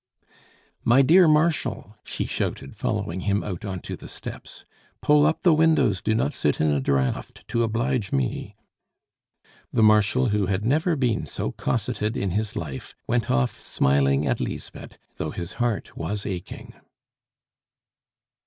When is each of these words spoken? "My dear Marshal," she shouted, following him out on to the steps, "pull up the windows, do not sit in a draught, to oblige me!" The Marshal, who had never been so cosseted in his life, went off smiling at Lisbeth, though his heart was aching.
"My 0.83 1.03
dear 1.03 1.27
Marshal," 1.27 1.95
she 2.03 2.25
shouted, 2.25 2.75
following 2.75 3.19
him 3.19 3.43
out 3.43 3.63
on 3.63 3.81
to 3.81 3.95
the 3.95 4.07
steps, 4.07 4.65
"pull 4.99 5.27
up 5.27 5.43
the 5.43 5.53
windows, 5.53 6.01
do 6.01 6.15
not 6.15 6.33
sit 6.33 6.59
in 6.59 6.71
a 6.71 6.79
draught, 6.79 7.43
to 7.49 7.61
oblige 7.61 8.11
me!" 8.11 8.55
The 9.71 9.83
Marshal, 9.83 10.29
who 10.29 10.47
had 10.47 10.65
never 10.65 10.95
been 10.95 11.27
so 11.27 11.51
cosseted 11.51 12.17
in 12.17 12.31
his 12.31 12.55
life, 12.55 12.95
went 13.05 13.29
off 13.29 13.61
smiling 13.63 14.25
at 14.25 14.39
Lisbeth, 14.41 14.97
though 15.17 15.29
his 15.29 15.53
heart 15.61 15.95
was 15.95 16.25
aching. 16.25 16.73